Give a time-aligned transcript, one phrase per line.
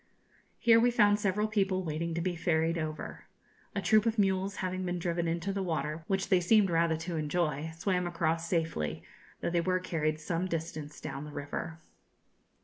[0.57, 3.25] Here we found several people waiting to be ferried over.
[3.75, 7.17] A troop of mules having been driven into the water, which they seemed rather to
[7.17, 9.03] enjoy, swam across safely,
[9.41, 11.77] though they were carried some distance down the river.